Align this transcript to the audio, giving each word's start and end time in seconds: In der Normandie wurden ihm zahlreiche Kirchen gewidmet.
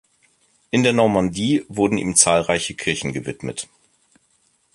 In 0.71 0.81
der 0.81 0.93
Normandie 0.93 1.63
wurden 1.67 1.99
ihm 1.99 2.15
zahlreiche 2.15 2.73
Kirchen 2.73 3.13
gewidmet. 3.13 3.69